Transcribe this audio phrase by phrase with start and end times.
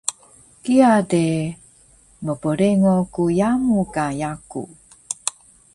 [0.63, 1.25] Kiya de
[2.25, 4.63] mprengo ku yamu ka yaku